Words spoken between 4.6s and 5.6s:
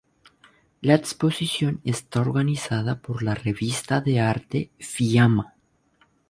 "Fiamma".